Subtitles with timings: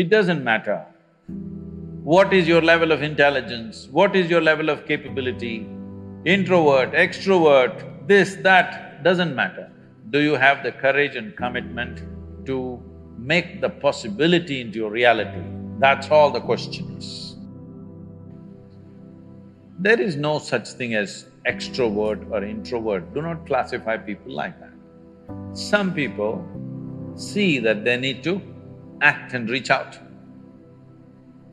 [0.00, 0.84] It doesn't matter
[2.04, 5.66] what is your level of intelligence, what is your level of capability,
[6.26, 9.70] introvert, extrovert, this, that, doesn't matter.
[10.10, 12.02] Do you have the courage and commitment
[12.44, 12.78] to
[13.16, 15.42] make the possibility into your reality?
[15.78, 17.36] That's all the question is.
[19.78, 25.56] There is no such thing as extrovert or introvert, do not classify people like that.
[25.56, 26.44] Some people
[27.14, 28.42] see that they need to
[29.00, 29.98] act and reach out.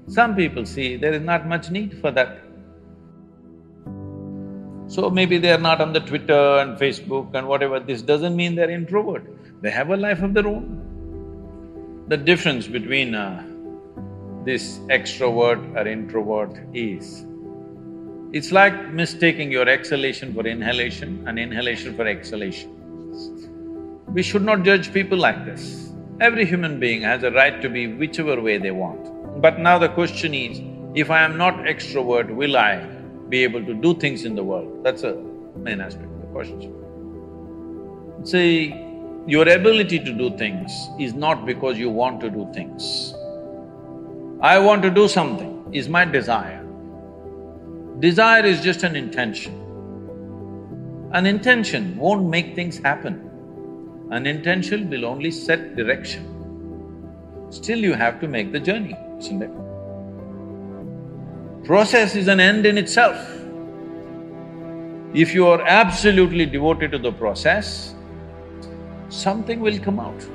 [0.07, 2.39] Some people see there is not much need for that.
[4.87, 8.55] So maybe they are not on the Twitter and Facebook and whatever, this doesn't mean
[8.55, 9.23] they're introvert.
[9.61, 12.05] They have a life of their own.
[12.09, 13.43] The difference between uh,
[14.43, 17.25] this extrovert or introvert is,
[18.33, 22.69] it's like mistaking your exhalation for inhalation and inhalation for exhalation.
[24.13, 25.92] We should not judge people like this.
[26.23, 29.41] Every human being has a right to be whichever way they want.
[29.41, 30.61] But now the question is,
[30.95, 32.77] if I am not extrovert, will I
[33.27, 34.85] be able to do things in the world?
[34.85, 35.15] That's a
[35.57, 36.73] main aspect of the question.
[38.23, 38.69] See,
[39.27, 43.13] your ability to do things is not because you want to do things.
[44.39, 46.65] I want to do something is my desire.
[47.99, 49.59] Desire is just an intention.
[51.11, 53.29] An intention won't make things happen.
[54.15, 56.23] An intention will only set direction.
[57.49, 59.51] Still you have to make the journey isn't it?
[61.65, 63.17] Process is an end in itself.
[65.13, 67.95] If you are absolutely devoted to the process,
[69.09, 70.27] something will come out.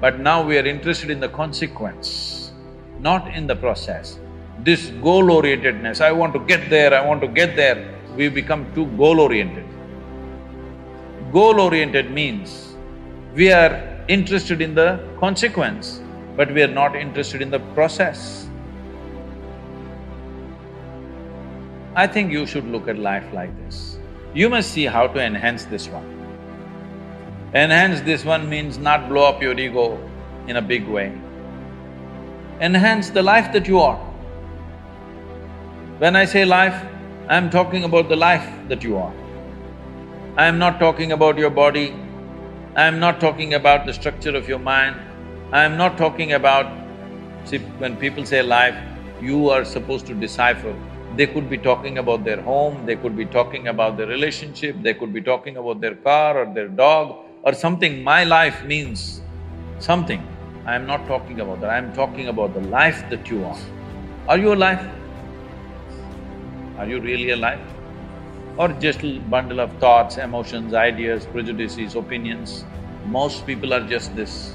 [0.00, 2.52] But now we are interested in the consequence,
[3.00, 4.18] not in the process.
[4.60, 8.86] This goal-orientedness, I want to get there, I want to get there, we become too
[8.96, 9.61] goal-oriented.
[11.32, 12.74] Goal-oriented means
[13.34, 16.02] we are interested in the consequence
[16.36, 18.48] but we are not interested in the process.
[21.94, 23.98] I think you should look at life like this.
[24.34, 26.06] You must see how to enhance this one.
[27.54, 29.98] Enhance this one means not blow up your ego
[30.48, 31.12] in a big way.
[32.60, 33.98] Enhance the life that you are.
[35.98, 36.82] When I say life,
[37.28, 39.12] I'm talking about the life that you are.
[40.36, 41.94] I'm not talking about your body,
[42.74, 44.96] I'm not talking about the structure of your mind,
[45.52, 46.72] I'm not talking about…
[47.44, 48.74] See, when people say life,
[49.20, 50.74] you are supposed to decipher.
[51.16, 54.94] They could be talking about their home, they could be talking about their relationship, they
[54.94, 58.02] could be talking about their car or their dog or something.
[58.02, 59.20] My life means
[59.80, 60.26] something.
[60.64, 63.58] I am not talking about that, I am talking about the life that you are.
[64.28, 64.88] Are you alive?
[66.78, 67.71] Are you really alive?
[68.58, 72.64] Or just a bundle of thoughts, emotions, ideas, prejudices, opinions?
[73.06, 74.54] Most people are just this.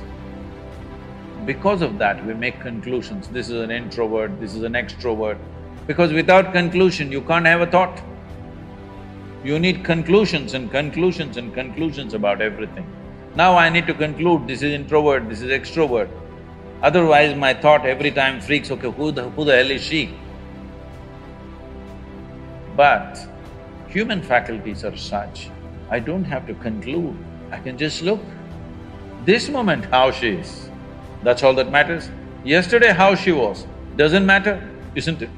[1.45, 5.37] Because of that, we make conclusions, this is an introvert, this is an extrovert.
[5.87, 8.01] Because without conclusion, you can't have a thought.
[9.43, 12.85] You need conclusions and conclusions and conclusions about everything.
[13.35, 16.09] Now I need to conclude, this is introvert, this is extrovert.
[16.83, 20.13] Otherwise, my thought every time freaks, okay, who the, who the hell is she?
[22.75, 23.27] But
[23.97, 25.49] human faculties are such,
[25.89, 27.15] I don't have to conclude
[27.51, 28.19] I can just look.
[29.25, 30.69] This moment how she is,
[31.23, 32.11] that's all that matters.
[32.43, 33.65] Yesterday how she was,
[33.95, 34.55] doesn't matter,
[34.93, 35.31] isn't it?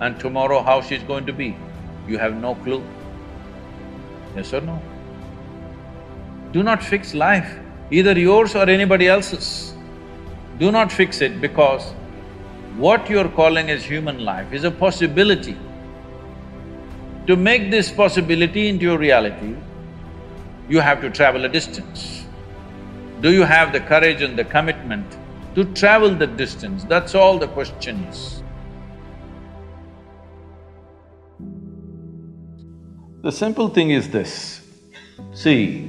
[0.00, 1.56] And tomorrow how she's going to be,
[2.06, 2.84] you have no clue.
[4.36, 4.80] Yes or no?
[6.52, 7.58] Do not fix life,
[7.90, 9.74] either yours or anybody else's.
[10.60, 11.90] Do not fix it because
[12.76, 15.56] what you're calling as human life is a possibility.
[17.30, 19.54] To make this possibility into your reality,
[20.68, 22.24] you have to travel a distance.
[23.20, 25.16] Do you have the courage and the commitment
[25.54, 26.82] to travel the distance?
[26.82, 28.42] That's all the question is.
[33.22, 34.62] The simple thing is this,
[35.32, 35.88] see,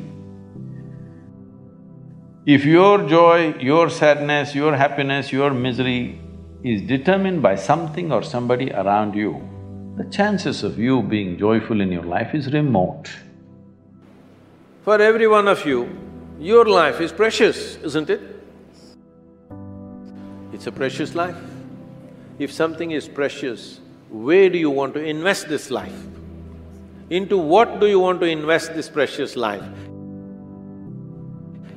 [2.45, 6.21] if your joy, your sadness, your happiness, your misery
[6.63, 9.50] is determined by something or somebody around you,
[9.97, 13.09] the chances of you being joyful in your life is remote.
[14.83, 15.89] For every one of you,
[16.39, 18.21] your life is precious, isn't it?
[20.53, 21.35] It's a precious life.
[22.39, 23.79] If something is precious,
[24.09, 25.93] where do you want to invest this life?
[27.09, 29.63] Into what do you want to invest this precious life?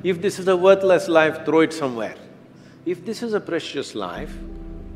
[0.03, 2.15] If this is a worthless life, throw it somewhere.
[2.85, 4.33] If this is a precious life,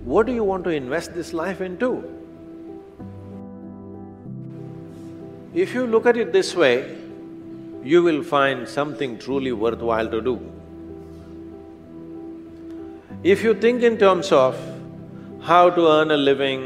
[0.04, 2.16] what do you want to invest this life into?
[5.64, 6.96] If you look at it this way,
[7.84, 10.40] you will find something truly worthwhile to do.
[13.24, 14.56] If you think in terms of
[15.42, 16.62] how to earn a living,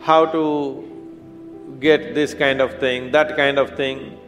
[0.00, 0.42] how to
[1.78, 4.18] get this kind of thing, that kind of thing,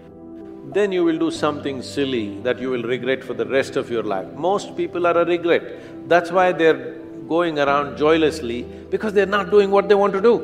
[0.72, 4.04] then you will do something silly that you will regret for the rest of your
[4.04, 4.30] life.
[4.34, 6.08] Most people are a regret.
[6.08, 6.94] That's why they're
[7.26, 10.36] going around joylessly because they're not doing what they want to do.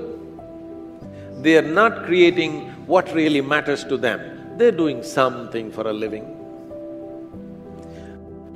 [1.42, 4.20] They are not creating what really matters to them
[4.60, 6.24] they're doing something for a living.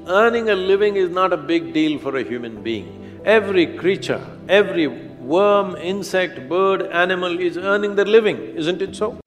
[0.06, 3.20] Earning a living is not a big deal for a human being.
[3.24, 4.20] Every creature,
[4.50, 9.18] every worm, insect, bird, animal is earning their living, isn't it so?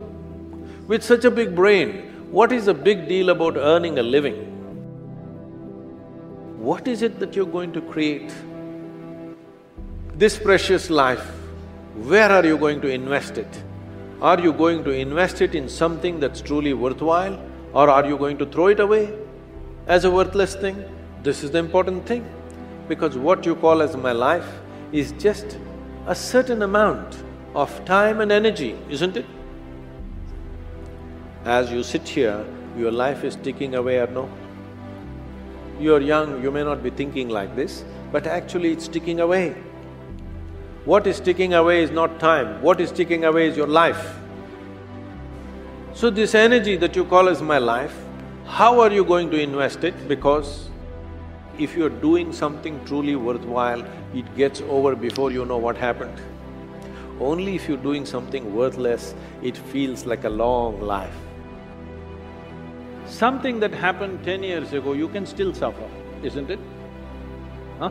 [0.88, 4.36] With such a big brain, what is the big deal about earning a living?
[6.60, 8.32] What is it that you're going to create?
[10.14, 11.26] This precious life,
[11.96, 13.64] where are you going to invest it?
[14.20, 17.40] Are you going to invest it in something that's truly worthwhile
[17.74, 19.14] or are you going to throw it away
[19.86, 20.84] as a worthless thing?
[21.22, 22.28] This is the important thing
[22.88, 24.48] because what you call as my life
[24.92, 25.60] is just
[26.08, 27.18] a certain amount
[27.54, 29.26] of time and energy, isn't it?
[31.46, 32.44] As you sit here,
[32.76, 34.28] your life is ticking away or no?
[35.80, 39.56] You're young, you may not be thinking like this, but actually it's ticking away.
[40.88, 44.16] What is ticking away is not time, what is ticking away is your life.
[45.94, 47.94] So this energy that you call as my life,
[48.46, 50.08] how are you going to invest it?
[50.08, 50.70] Because
[51.60, 56.22] if you're doing something truly worthwhile, it gets over before you know what happened.
[57.20, 59.14] Only if you're doing something worthless,
[59.44, 61.18] it feels like a long life.
[63.08, 65.90] Something that happened ten years ago, you can still suffer,
[66.24, 66.60] isn't it?
[67.78, 67.90] Huh?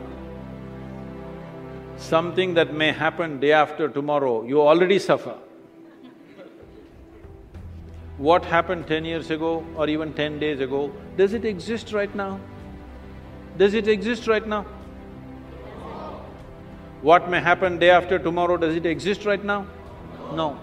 [1.97, 5.37] Something that may happen day after tomorrow, you already suffer.
[8.19, 12.41] What happened ten years ago or even ten days ago, does it exist right now?
[13.59, 14.63] Does it exist right now?
[17.03, 19.67] What may happen day after tomorrow, does it exist right now?
[20.35, 20.59] No.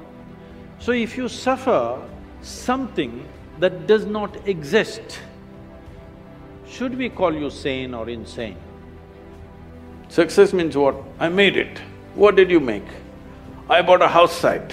[0.80, 2.02] So if you suffer
[2.42, 3.24] something
[3.60, 5.20] that does not exist,
[6.68, 8.58] should we call you sane or insane?
[10.14, 10.96] Success means what?
[11.20, 11.80] I made it.
[12.14, 12.90] What did you make?
[13.68, 14.72] I bought a house site.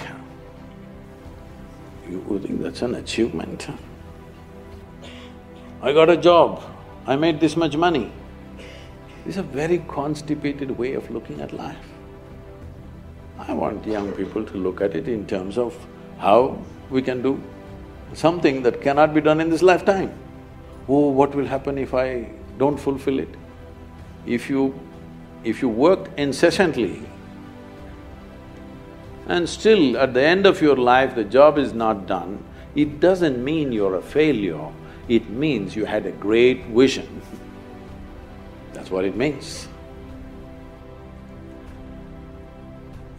[2.07, 3.67] You think that's an achievement?
[5.81, 6.61] I got a job,
[7.07, 8.11] I made this much money.
[9.25, 11.89] This is a very constipated way of looking at life.
[13.39, 15.75] I want young people to look at it in terms of
[16.19, 17.41] how we can do
[18.13, 20.13] something that cannot be done in this lifetime.
[20.87, 22.29] Oh, what will happen if I
[22.59, 23.33] don't fulfill it?
[24.27, 24.79] If you
[25.43, 27.01] if you work incessantly
[29.27, 32.43] and still at the end of your life the job is not done,
[32.75, 34.67] it doesn't mean you're a failure,
[35.07, 37.21] it means you had a great vision.
[38.73, 39.67] That's what it means.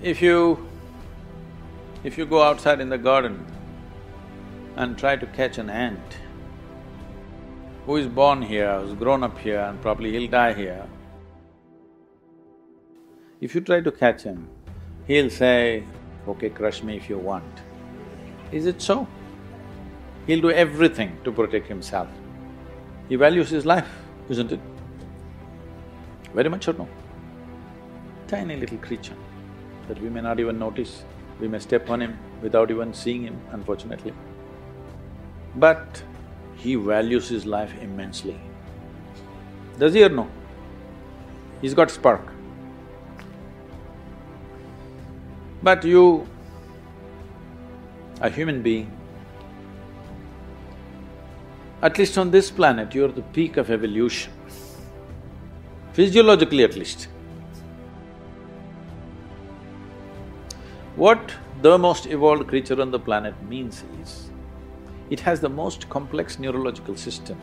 [0.01, 0.69] If you…
[2.03, 3.47] if you go outside in the garden
[4.77, 6.19] and try to catch an ant
[7.87, 10.87] who is born here, who's grown up here and probably he'll die here,
[13.43, 14.49] if you try to catch him,
[15.09, 15.83] he'll say,
[16.29, 17.63] okay, crush me if you want.
[18.53, 19.09] Is it so?
[20.29, 22.09] He'll do everything to protect himself.
[23.09, 23.89] He values his life,
[24.29, 24.61] isn't it?
[26.33, 26.89] Very much or no?
[28.29, 29.17] Tiny little creature
[29.89, 31.05] that we may not even notice.
[31.41, 34.15] We may step on him without even seeing him, unfortunately.
[35.57, 36.01] But
[36.55, 38.41] he values his life immensely.
[39.81, 40.31] Does he or no?
[41.61, 42.32] He's got spark.
[45.63, 46.27] But you,
[48.21, 48.91] a human being,
[51.83, 54.33] at least on this planet, you're the peak of evolution,
[55.93, 57.09] physiologically at least.
[60.97, 64.31] What the most evolved creature on the planet means is,
[65.11, 67.39] it has the most complex neurological system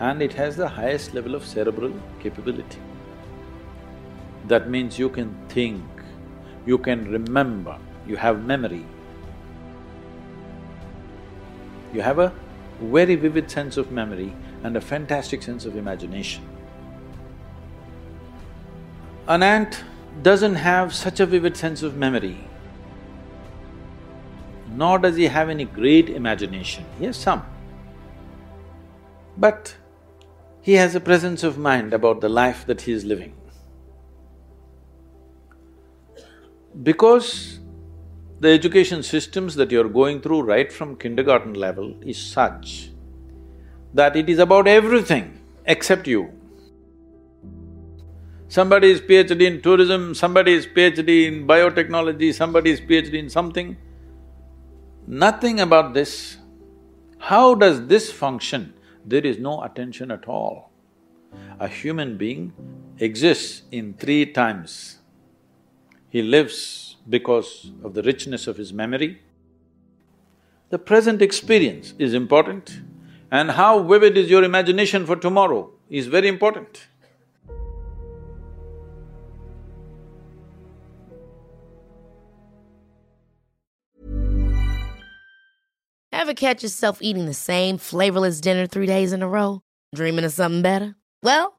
[0.00, 2.80] and it has the highest level of cerebral capability.
[4.48, 5.82] That means you can think,
[6.66, 8.84] you can remember, you have memory.
[11.92, 12.32] You have a
[12.80, 16.44] very vivid sense of memory and a fantastic sense of imagination.
[19.28, 19.84] An ant
[20.22, 22.48] doesn't have such a vivid sense of memory,
[24.72, 26.84] nor does he have any great imagination.
[26.98, 27.44] He has some.
[29.36, 29.76] But
[30.60, 33.34] he has a presence of mind about the life that he is living.
[36.82, 37.60] Because
[38.40, 42.90] the education systems that you're going through right from kindergarten level is such
[43.94, 46.32] that it is about everything except you.
[48.48, 53.76] Somebody is PhD in tourism, somebody is PhD in biotechnology, somebody is PhD in something.
[55.06, 56.36] Nothing about this.
[57.18, 58.74] How does this function?
[59.04, 60.70] There is no attention at all.
[61.58, 62.52] A human being
[62.98, 64.98] exists in three times.
[66.14, 69.20] He lives because of the richness of his memory.
[70.70, 72.78] The present experience is important
[73.32, 76.86] and how vivid is your imagination for tomorrow is very important.
[86.12, 89.62] Ever catch yourself eating the same flavorless dinner three days in a row?
[89.92, 90.94] Dreaming of something better?
[91.24, 91.58] Well,